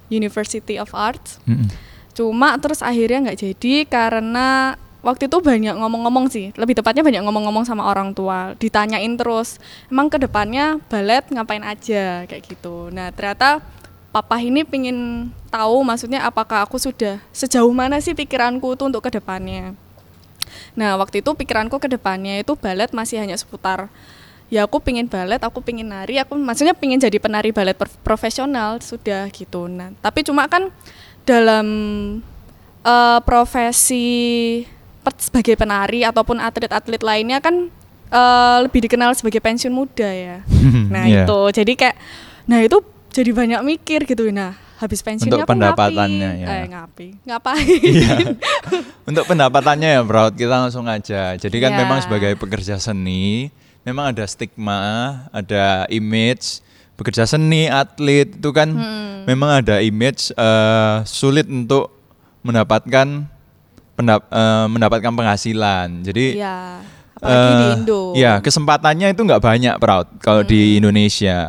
[0.06, 1.40] University of Arts.
[1.48, 1.72] Mm-mm.
[2.12, 6.50] Cuma terus akhirnya nggak jadi karena waktu itu banyak ngomong-ngomong sih.
[6.56, 8.56] Lebih tepatnya banyak ngomong-ngomong sama orang tua.
[8.56, 9.60] Ditanyain terus,
[9.92, 12.88] emang ke depannya balet ngapain aja kayak gitu.
[12.88, 13.60] Nah ternyata
[14.10, 19.12] papa ini pingin tahu maksudnya apakah aku sudah sejauh mana sih pikiranku tuh untuk ke
[19.12, 19.76] depannya.
[20.72, 23.92] Nah waktu itu pikiranku ke depannya itu balet masih hanya seputar
[24.52, 27.74] ya aku pingin balet, aku pingin nari, aku maksudnya pingin jadi penari balet
[28.06, 29.66] profesional sudah gitu.
[29.66, 30.68] Nah tapi cuma kan
[31.24, 31.66] dalam
[32.84, 34.62] eh, profesi
[35.16, 37.68] sebagai penari ataupun atlet-atlet lainnya kan
[38.06, 40.38] eh, lebih dikenal sebagai pensiun muda ya.
[40.86, 41.24] Nah Iya.
[41.24, 41.96] itu jadi kayak,
[42.44, 42.78] nah itu
[43.10, 44.30] jadi banyak mikir gitu.
[44.30, 46.46] Nah habis pensiunnya Untuk pendapatannya ya.
[46.46, 47.12] Eh ngapain?
[47.22, 47.66] Ngapain?
[47.80, 48.16] Iya.
[49.08, 51.34] Untuk pendapatannya ya, Bro, kita langsung aja.
[51.34, 51.78] Jadi kan Ya.
[51.80, 53.50] memang sebagai pekerja seni,
[53.82, 54.80] memang ada stigma,
[55.28, 56.62] ada image
[56.94, 59.26] pekerja seni, atlet itu kan Hmm.
[59.26, 61.90] memang ada image eh, sulit untuk
[62.42, 63.26] mendapatkan
[63.94, 66.02] pendap- eh, mendapatkan penghasilan.
[66.02, 66.82] Jadi Iya.
[67.14, 68.02] Apalagi di eh, Indo.
[68.10, 68.18] Hmm.
[68.18, 71.48] Ya, kesempatannya itu nggak banyak, Proud, kalau di Indonesia.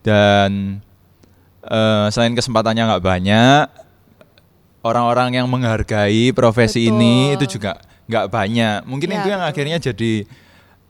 [0.00, 0.80] Dan
[1.62, 3.64] eh, selain kesempatannya nggak banyak,
[4.82, 6.94] orang-orang yang menghargai profesi Betul.
[6.96, 8.78] ini itu juga nggak banyak.
[8.82, 9.52] Mungkin Ya, itu yang betul.
[9.54, 10.12] akhirnya jadi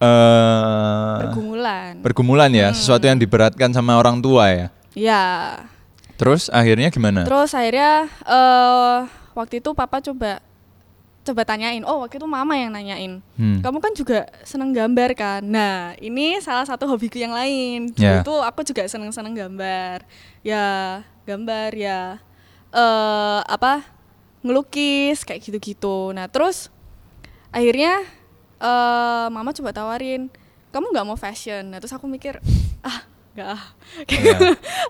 [0.03, 1.91] eh pergumulan.
[2.01, 2.75] pergumulan ya, Hmm.
[2.75, 4.67] sesuatu yang diberatkan sama orang tua ya.
[4.93, 5.23] Iya.
[6.15, 7.23] Terus akhirnya gimana?
[7.23, 8.97] Terus akhirnya eh
[9.33, 10.41] waktu itu papa coba
[11.23, 11.81] coba tanyain.
[11.87, 13.23] Oh, waktu itu mama yang nanyain.
[13.39, 13.63] Hmm.
[13.63, 15.41] Kamu kan juga seneng gambar kan?
[15.41, 17.91] Nah, ini salah satu hobiku yang lain.
[17.91, 18.19] Dulu Ya.
[18.19, 20.03] itu aku juga seneng-seneng gambar.
[20.43, 20.67] Ya,
[21.23, 22.19] gambar ya
[22.73, 23.87] eh apa?
[24.43, 26.11] ngelukis kayak gitu-gitu.
[26.11, 26.67] Nah, terus
[27.49, 28.03] akhirnya
[28.59, 30.27] eh mama coba tawarin,
[30.69, 32.43] "Kamu nggak mau fashion?" Nah, terus aku mikir,
[32.83, 33.63] "Ah, nggak ah."
[34.11, 34.35] Ya.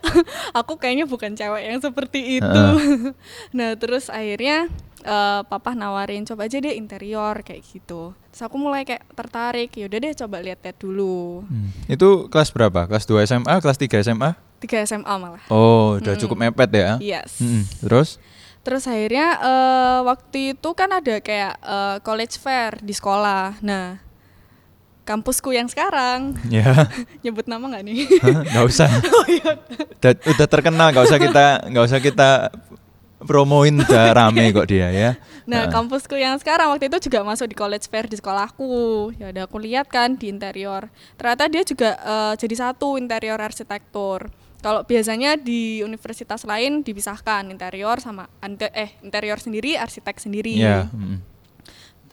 [0.59, 2.49] aku kayaknya bukan cewek yang seperti itu.
[2.49, 3.13] Heeh.
[3.57, 8.15] nah, terus akhirnya eh, papa nawarin coba aja deh interior kayak gitu.
[8.27, 11.43] Terus aku mulai kayak tertarik, yaudah deh coba lihat-lihat dulu.
[11.43, 11.69] Hmm.
[11.85, 12.87] Itu kelas berapa?
[12.87, 14.31] Kelas 2 SMA, kelas 3 SMA?
[14.57, 15.43] Tiga SMA malah.
[15.47, 16.21] Oh, udah Hmm.
[16.23, 16.95] cukup mepet ya.
[16.97, 17.37] Yes.
[17.37, 17.67] Mm-mm.
[17.79, 18.15] Terus?
[18.63, 23.59] Terus akhirnya eh, waktu itu kan ada kayak eh, college fair di sekolah.
[23.59, 23.99] Nah,
[25.03, 26.87] kampusku yang sekarang Ya.
[27.23, 28.07] nyebut nama nggak nih?
[28.23, 28.87] Nggak usah.
[29.19, 29.51] oh iya.
[29.99, 32.29] udah, udah terkenal nggak usah kita nggak usah kita
[33.25, 35.11] promoin udah rame kok dia ya
[35.43, 35.75] Nah, Heeh.
[35.75, 39.11] kampusku yang sekarang waktu itu juga masuk di college fair di sekolahku.
[39.19, 40.87] Ya udah aku lihat kan di interior.
[41.19, 44.31] Ternyata dia juga eh, jadi satu interior arsitektur.
[44.63, 48.31] Kalau biasanya di universitas lain dipisahkan interior sama
[48.71, 50.55] eh interior sendiri, arsitek sendiri.
[50.55, 51.32] ya mm.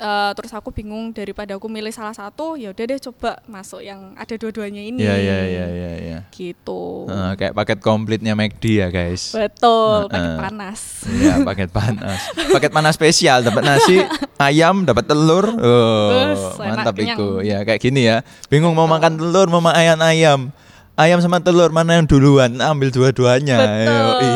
[0.01, 4.17] Eh, terus aku bingung daripada aku milih salah satu, ya udah deh coba masuk yang
[4.17, 4.97] ada dua-duanya ini.
[4.97, 7.05] ya ya ya ya ya Gitu.
[7.05, 10.39] Heeh, kayak paket komplitnya McD ya guys Betul, pakai Heeh.
[10.41, 10.81] panas.
[11.05, 14.01] Iya paket panas paket panas spesial dapat nasi
[14.49, 19.53] ayam dapat telur oh Bus, mantap itu ya kayak gini ya bingung mau makan telur
[19.53, 20.49] mau makan ayam
[20.97, 23.85] ayam sama telur mana yang duluan ambil dua-duanya Betul.
[23.85, 24.33] Yoi.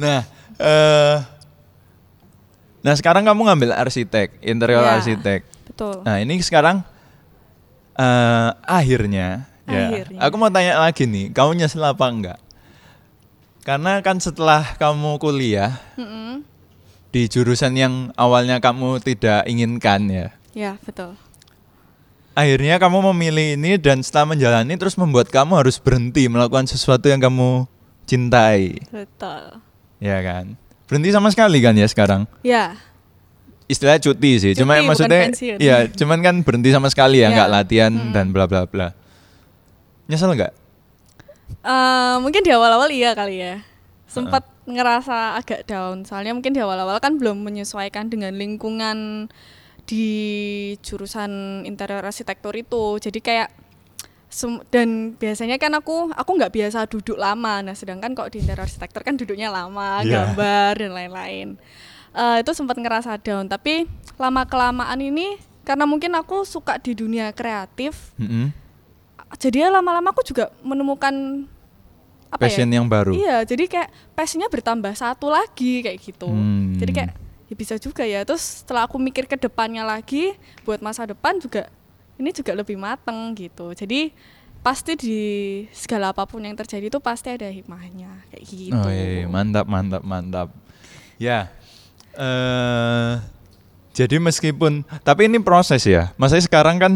[0.00, 0.20] nah
[0.56, 1.16] eh
[2.82, 4.98] nah sekarang kamu ngambil arsitek interior Ya.
[4.98, 6.02] arsitek Betul.
[6.02, 6.82] nah ini sekarang
[7.94, 10.18] eh akhirnya ya Akhirnya.
[10.20, 12.38] aku mau tanya lagi nih kamu nyesel apa enggak
[13.62, 16.42] karena kan setelah kamu kuliah Mm-mm.
[17.08, 21.16] di jurusan yang awalnya kamu tidak inginkan ya Ya, betul.
[22.32, 27.20] akhirnya kamu memilih ini dan setelah menjalani terus membuat kamu harus berhenti melakukan sesuatu yang
[27.20, 27.64] kamu
[28.02, 29.62] cintai Betul.
[29.96, 30.56] ya kan
[30.92, 32.76] berhenti sama sekali kan ya sekarang Ya,
[33.64, 35.20] istilah cuti sih cuma Cuti, bukan maksudnya
[35.56, 37.34] ya cuman kan berhenti sama sekali ya Ya.
[37.34, 38.12] nggak latihan Mm.
[38.12, 38.92] dan bla bla bla
[40.04, 40.52] nyesel nggak
[41.52, 43.60] Eh, mungkin di awal-awal iya kali ya.
[44.08, 46.02] Sempat ngerasa agak down.
[46.02, 49.28] Soalnya mungkin di awal-awal kan belum menyesuaikan dengan lingkungan
[49.84, 50.08] di
[50.80, 52.98] jurusan interior arsitektur itu.
[52.98, 53.52] Jadi kayak
[54.32, 57.60] sem- dan biasanya kan aku aku nggak biasa duduk lama.
[57.60, 60.32] Nah, sedangkan kok di interior arsitektur kan duduknya lama, Iya.
[60.32, 61.48] gambar dan lain-lain.
[62.12, 63.84] Eh, itu sempat ngerasa down, tapi
[64.16, 68.50] lama kelamaan ini karena mungkin aku suka di dunia kreatif, Mm-mm.
[69.36, 71.44] jadi ya lama-lama aku juga menemukan
[72.28, 72.80] apa passion ya?
[72.80, 76.32] yang baru Iya, jadi kayak passionnya bertambah satu lagi kayak gitu.
[76.32, 76.80] Hmm.
[76.80, 77.10] Jadi kayak
[77.48, 78.24] ya bisa juga ya.
[78.24, 80.32] Terus setelah aku mikir ke depannya lagi
[80.64, 81.68] buat masa depan juga
[82.16, 83.72] ini juga lebih mateng gitu.
[83.72, 84.12] Jadi
[84.62, 85.20] pasti di
[85.74, 88.78] segala apa pun yang terjadi itu pasti ada hikmahnya kayak gitu.
[88.78, 90.48] Oh iya, iya, mantap mantap mantap.
[91.18, 91.50] Ya,
[92.14, 93.12] eh
[93.92, 96.14] jadi meskipun tapi ini proses ya.
[96.16, 96.92] Maksudnya sekarang kan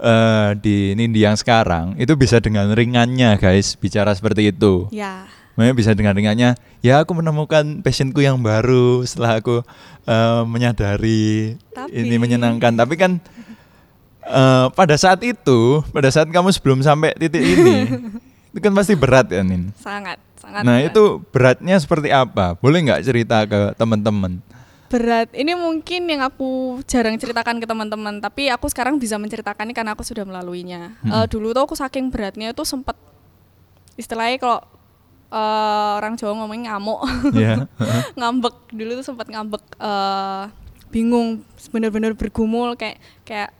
[0.00, 4.86] eh di Nindi yang sekarang itu bisa dengan ringannya guys bicara seperti itu.
[4.94, 5.26] Ya,
[5.58, 6.56] Makanya bisa dengan ringannya.
[6.80, 9.60] Ya aku menemukan passionku yang baru setelah aku
[10.06, 12.72] eh, menyadari Tapi- ini menyenangkan.
[12.72, 13.20] Tapi kan
[14.22, 17.76] eh, pada saat itu, pada saat kamu sebelum sampai titik ini,
[18.52, 19.72] itu kan pasti berat ya Nin.
[19.76, 20.62] sangat sangat.
[20.62, 20.90] Nah berat.
[20.90, 22.56] itu beratnya seperti apa?
[22.56, 24.40] Boleh nggak cerita ke teman-teman?
[24.90, 29.94] berat ini mungkin yang aku jarang ceritakan ke teman-teman tapi aku sekarang bisa menceritakannya karena
[29.94, 31.14] aku sudah melaluinya Mm-mm.
[31.14, 32.98] Eh, dulu tuh aku saking beratnya itu sempat
[33.94, 34.58] istilahnya kalau
[35.30, 37.06] eh, orang Jawa ngomongin ngamuk
[37.38, 37.70] Ya.
[38.18, 40.42] ngambek dulu tuh sempat ngambek eh,
[40.90, 43.54] bingung bener-bener bergumul kayak kayak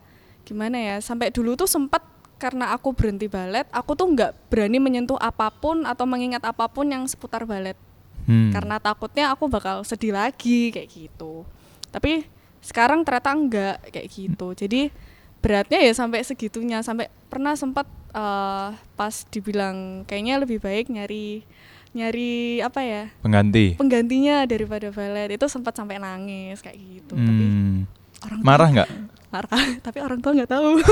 [0.50, 2.02] gimana ya sampai dulu tuh sempat
[2.36, 6.84] karena aku berhenti balet aku tuh nggak berani menyentuh apa pun atau mengingat apa pun
[6.84, 7.78] yang seputar balet
[8.20, 8.52] Hmm.
[8.52, 11.42] karena takutnya aku bakal sedih lagi kayak gitu
[11.88, 12.28] tapi
[12.60, 14.92] sekarang ternyata enggak kayak gitu jadi
[15.40, 21.42] beratnya ya sampai segitunya sampai pernah sempat eh, pas dibilang kayaknya lebih baik nyari
[21.90, 23.74] nyari apa ya pengganti.
[23.74, 27.88] penggantinya daripada ballet itu sempat sampai nangis kayak gitu tapi Hmm.
[28.20, 28.90] orang Marah nggak?
[29.30, 30.70] Marah tapi orang tua nggak tahu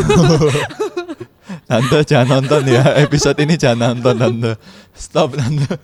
[1.68, 4.52] Tante jangan nonton ya episode ini jangan nonton tante.
[4.92, 5.80] Stop tante.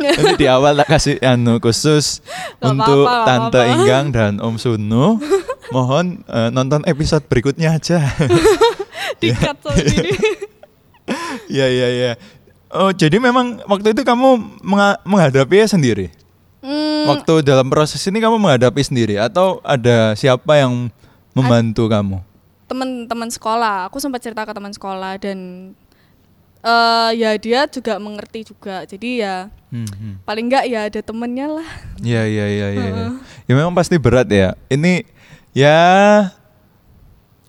[0.00, 2.24] Ini di awal tak kasih anu khusus
[2.56, 3.72] Nggak untuk nggak tante apa-apa.
[3.76, 5.20] Inggang dan Om Sunu.
[5.68, 8.00] Mohon eh, nonton episode berikutnya aja.
[9.20, 10.16] dikat sama ini
[11.52, 12.12] Iya iya iya.
[12.72, 14.40] Oh jadi memang waktu itu kamu
[15.04, 16.08] menghadapinya sendiri.
[16.64, 20.88] Hmm, Waktu dalam proses ini kamu menghadapi sendiri atau ada siapa yang
[21.32, 22.18] membantu kamu?
[22.62, 25.38] teman-teman sekolah aku sempat cerita ke teman sekolah dan
[26.62, 29.36] eh ya dia juga mengerti juga jadi ya
[29.72, 30.14] Hmm, hmm.
[30.28, 31.68] paling enggak ya ada temennya lah
[32.00, 32.88] Iya iya iya iya.
[32.92, 33.06] iya.
[33.48, 34.52] Ya memang pasti berat ya.
[34.68, 35.00] Ini
[35.56, 35.80] ya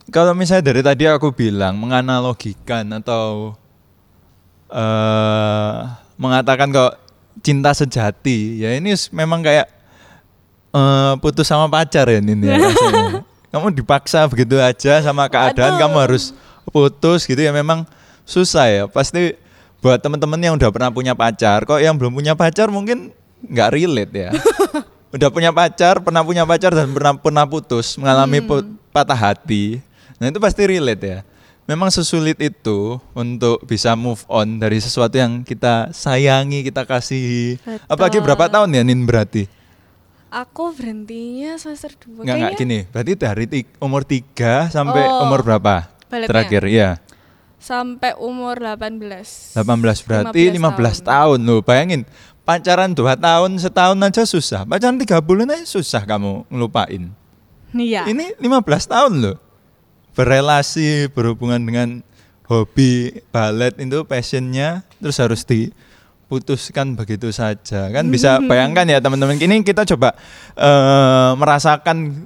[0.08, 3.56] kalau misalnya dari tadi aku bilang menganalogikan atau
[4.72, 5.78] eh
[6.16, 6.96] mengatakan kok
[7.44, 9.68] cinta sejati ya ini memang kayak
[10.72, 12.56] eh putus sama pacar ya ini ya.
[13.54, 15.82] Kamu dipaksa begitu aja sama keadaan Aduh.
[15.86, 16.34] kamu harus
[16.74, 17.86] putus gitu ya memang
[18.26, 18.84] susah ya.
[18.90, 19.38] Pasti
[19.78, 23.14] buat teman-teman yang udah pernah punya pacar, kok yang belum punya pacar mungkin
[23.46, 24.32] nggak relate ya.
[25.16, 29.78] udah punya pacar, pernah punya pacar dan pernah pernah putus, mengalami pu- patah hati.
[30.18, 31.20] Nah, itu pasti relate ya.
[31.64, 37.56] Memang sesulit itu untuk bisa move on dari sesuatu yang kita sayangi, kita kasihi.
[37.62, 37.88] Betul.
[37.88, 39.48] Apalagi berapa tahun ya Nin berarti?
[40.34, 42.80] Aku berhentinya semester 2 Enggak enggak gini.
[42.90, 43.46] Berarti dari
[43.78, 45.94] umur 3 sampai Oh, umur berapa?
[46.10, 46.30] baletnya.
[46.30, 46.90] Terakhir, iya.
[47.58, 51.62] sampai umur 18 18 berarti 15, 15 tahun loh.
[51.64, 52.04] Bayangin,
[52.44, 54.62] pacaran 2 tahun, setahun aja susah.
[54.68, 57.08] Pacaran 3 bulan aja susah kamu ngelupain.
[57.72, 59.38] iya Ini 15 tahun loh.
[60.14, 62.04] Berelasi, berhubungan dengan
[62.46, 65.42] hobi balet itu passionnya terus harus
[66.34, 67.94] diputuskan begitu saja.
[67.94, 69.38] Kan bisa bayangkan ya teman-teman.
[69.38, 70.18] Ini kita coba
[70.58, 72.26] eh, merasakan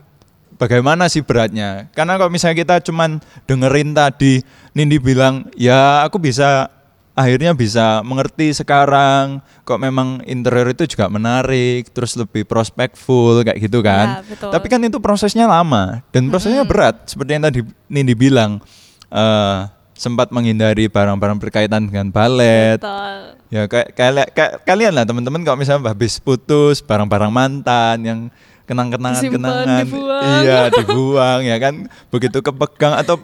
[0.55, 1.91] bagaimana sih beratnya.
[1.91, 4.39] Karena kalau misalnya kita cuman dengerin tadi
[4.71, 6.71] Nindi bilang ya aku bisa
[7.17, 13.83] akhirnya bisa mengerti sekarang kok memang interior itu juga menarik, terus lebih prospekful kayak gitu
[13.83, 14.23] kan.
[14.23, 14.51] Ya, betul.
[14.55, 17.03] Tapi kan itu prosesnya lama dan prosesnya berat.
[17.11, 17.59] Seperti yang tadi
[17.91, 18.63] Nindi bilang
[19.11, 19.59] eh,
[19.97, 22.77] sempat menghindari barang-barang berkaitan dengan balet.
[22.77, 23.17] Betul.
[23.49, 28.19] Ya kayak kayak- kayak- kalian lah teman-teman kalau misalnya habis putus barang-barang mantan yang
[28.63, 29.83] kenang-kenangan Disimpan, kenangan.
[29.83, 30.23] dibuang.
[30.43, 31.73] iya dibuang ya kan?
[32.07, 33.17] Begitu kepegang atau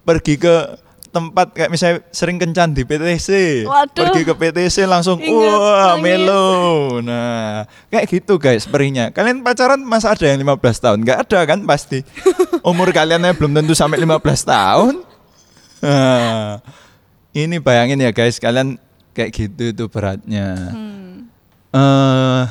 [0.00, 0.54] pergi ke
[1.10, 3.28] tempat kayak misalnya sering kencan di PTC
[3.66, 3.98] Waduh.
[3.98, 6.46] pergi ke PTC langsung Ingat, wah melo
[7.02, 10.98] nah kayak gitu guys perinya kalian pacaran masa ada yang 15 tahun?
[11.02, 12.06] Nggak ada kan pasti.
[12.62, 15.02] Umur kalian aja belum tentu sampai 15 tahun
[17.32, 18.76] ini bayangin ya guys, kalian
[19.12, 20.70] kayak gitu itu beratnya.
[20.70, 21.30] Hmm.
[21.70, 22.44] eh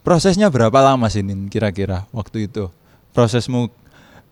[0.00, 2.72] prosesnya berapa lama sih Nin kira-kira waktu itu?
[3.12, 3.68] Prosesmu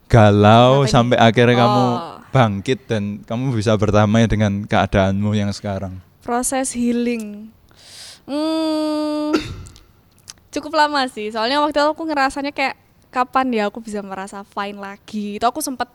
[0.09, 0.91] galau Apa ini?
[0.91, 1.99] sampai akhirnya kamu Oh.
[2.31, 6.01] bangkit dan kamu bisa berdamai dengan keadaanmu yang sekarang.
[6.25, 7.53] Proses healing.
[8.25, 9.35] Hmm,
[10.49, 11.29] cukup lama sih.
[11.29, 12.79] Soalnya waktu itu aku ngerasanya kayak
[13.11, 15.37] kapan ya aku bisa merasa fine lagi.
[15.37, 15.91] Itu aku sempat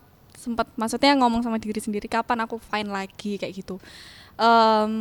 [0.45, 3.81] sempat maksudnya ngomong sama diri sendiri kapan aku fine lagi kayak gitu.
[4.37, 4.93] Em,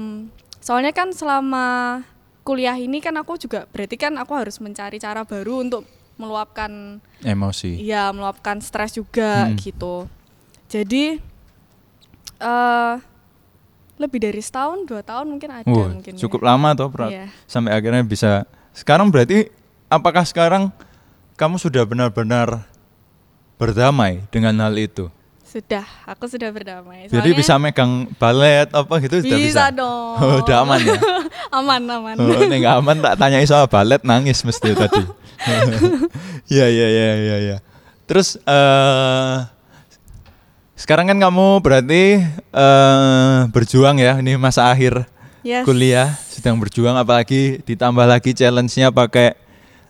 [0.58, 2.00] soalnya kan selama
[2.40, 5.84] kuliah ini kan aku juga berarti kan aku harus mencari cara baru untuk
[6.16, 7.76] meluapkan Emosi.
[7.76, 9.58] Iya, meluapkan stres juga Hmm.
[9.58, 10.08] gitu.
[10.66, 11.20] Jadi
[12.36, 12.94] eh
[13.94, 16.14] lebih dari setahun, dua tahun mungkin ada Wah, mungkin.
[16.14, 16.20] ya.
[16.20, 16.90] cukup lama toh.
[17.06, 17.30] Iya.
[17.46, 18.42] Sampai akhirnya bisa.
[18.74, 19.52] Sekarang berarti
[19.86, 20.74] apakah sekarang
[21.34, 22.66] kamu sudah benar-benar
[23.54, 25.06] berdamai dengan hal itu?
[25.54, 27.06] Sudah, aku sudah berdamai.
[27.06, 29.46] Jadi Soalnya bisa megang balet apa gitu sudah bisa.
[29.46, 30.18] bisa dong.
[30.18, 30.98] Oh, udah aman ya.
[31.62, 32.14] aman, aman.
[32.18, 35.02] Oh, ini nggak aman tak tanya soal balet nangis mesti tadi.
[36.50, 37.56] Iya iya iya iya iya.
[38.10, 39.36] Terus eh
[40.74, 42.18] sekarang kan kamu berarti
[42.50, 45.06] eh berjuang ya ini masa akhir
[45.44, 45.68] Yes.
[45.68, 49.36] kuliah sedang berjuang apalagi ditambah lagi challenge-nya pakai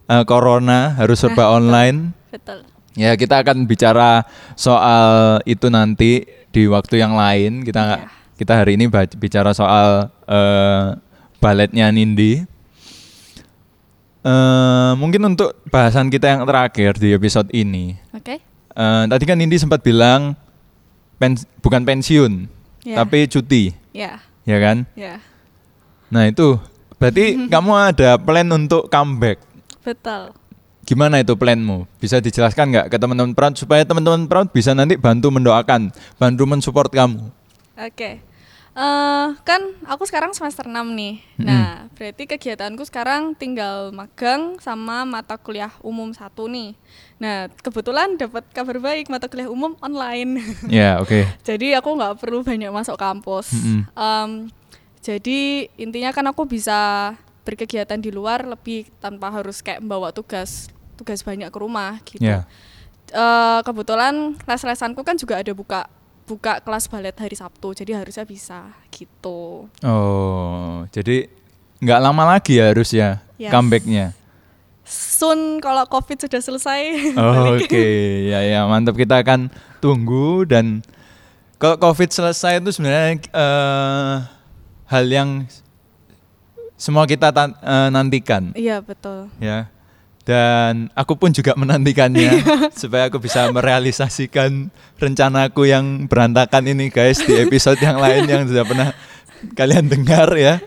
[0.05, 1.57] eh, corona harus serba Nah, betul.
[1.57, 1.99] online.
[2.29, 2.59] Betul.
[2.95, 4.23] Ya kita akan bicara
[4.55, 7.63] soal itu nanti di waktu yang lain.
[7.63, 8.07] Kita Iya.
[8.35, 10.95] kita hari ini bicara soal eh,
[11.37, 12.47] baletnya Nindi.
[14.25, 17.99] Eh, mungkin untuk bahasan kita yang terakhir di episode ini.
[18.11, 18.41] Oke.
[18.73, 20.35] eh, tadi kan Nindi sempat bilang
[21.15, 22.51] pens- bukan pensiun,
[22.83, 22.99] Ya.
[22.99, 24.83] tapi cuti, Ya, ya kan?
[24.95, 25.23] ya.
[26.09, 26.59] Nah itu
[26.97, 29.39] berarti kamu ada plan untuk comeback.
[29.81, 30.35] Betul.
[30.85, 31.89] Gimana itu planmu?
[31.97, 35.89] Bisa dijelaskan nggak ke teman-teman Proud supaya teman-teman Proud bisa nanti bantu mendoakan,
[36.21, 37.25] bantu mensupport kamu.
[37.81, 38.21] Oke.
[38.75, 41.23] Eh kan aku sekarang semester 6 nih.
[41.39, 41.47] Mm-mm.
[41.47, 46.75] Nah, berarti kegiatanku sekarang tinggal magang sama mata kuliah umum satu nih.
[47.23, 50.43] Nah, kebetulan dapat kabar baik mata kuliah umum online.
[50.69, 51.23] Ya oke.
[51.47, 53.55] jadi aku nggak perlu banyak masuk kampus.
[53.55, 53.87] Mm-mm.
[53.95, 54.31] Em,
[54.99, 61.21] jadi intinya kan aku bisa berkegiatan di luar lebih tanpa harus kayak membawa tugas tugas
[61.21, 62.25] banyak ke rumah gitu.
[62.25, 62.49] Ya.
[63.09, 65.87] Eh, kebetulan les-lesanku kan juga ada buka
[66.25, 69.69] buka kelas balet hari Sabtu, jadi harusnya bisa gitu.
[69.85, 71.29] Oh jadi
[71.79, 73.51] nggak lama lagi ya harus ya Yes.
[73.51, 74.15] comebacknya.
[74.85, 76.81] Soon kalau COVID sudah selesai.
[77.19, 78.31] Oh, Oke balik.
[78.31, 80.81] ya ya mantap kita akan tunggu dan
[81.57, 84.15] kalau COVID selesai itu sebenarnya eh,
[84.87, 85.45] hal yang
[86.75, 88.53] semua kita eh, nantikan.
[88.55, 89.31] Iya betul.
[89.39, 89.71] ya
[90.25, 92.41] dan aku pun juga menantikannya
[92.81, 98.65] supaya aku bisa merealisasikan rencanaku yang berantakan ini guys di episode yang lain yang sudah
[98.65, 98.97] pernah
[99.53, 100.65] kalian dengar ya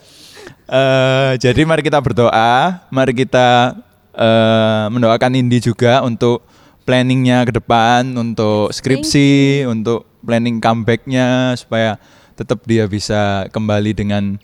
[0.67, 3.71] Eh, jadi mari kita berdoa mari kita
[4.11, 6.43] eh, mendoakan Indi juga untuk
[6.83, 11.95] planningnya ke depan untuk skripsi untuk planning comebacknya supaya
[12.35, 14.35] tetap dia bisa kembali dengan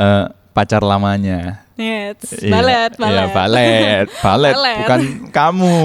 [0.00, 0.26] eh,
[0.56, 3.12] pacar lamanya Yes, Iya, balet, balet.
[3.12, 4.76] Iya, balet, balet, Balet.
[4.80, 5.76] bukan kamu.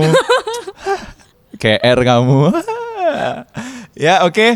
[1.61, 2.41] KR kamu.
[4.07, 4.47] ya, oke.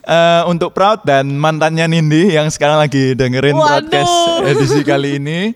[0.00, 3.86] Eh, untuk Proud dan mantannya Nindi yang sekarang lagi dengerin Waduh.
[3.86, 4.14] podcast
[4.50, 5.54] edisi kali ini.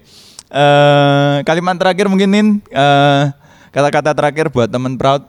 [0.54, 3.22] Eh, kalimat terakhir mungkin Nin, eh,
[3.74, 5.26] kata-kata terakhir buat teman Proud.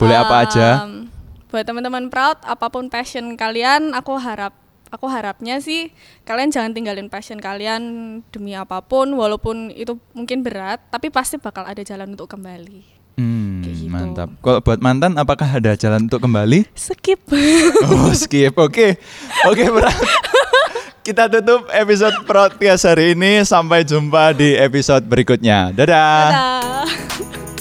[0.00, 0.88] Boleh apa aja?
[0.88, 1.12] Um,
[1.46, 4.50] buat teman-teman proud, apa pun passion kalian, aku harap
[4.90, 5.90] aku harapnya sih
[6.22, 7.82] kalian jangan tinggalin passion kalian
[8.30, 12.96] demi apa pun, walaupun itu mungkin berat, tapi pasti bakal ada jalan untuk kembali.
[13.16, 13.88] Hmm, kayak gitu.
[13.88, 14.28] mantap.
[14.44, 16.68] Kalau buat mantan apakah ada jalan untuk kembali?
[16.76, 17.24] Skip.
[17.88, 19.00] Oh skip, oke,
[19.48, 19.96] oke berat.
[21.06, 23.46] Kita tutup episode podcast hari ini.
[23.46, 25.70] Sampai jumpa di episode berikutnya.
[25.70, 26.26] Dadah.
[26.34, 27.55] Dadah.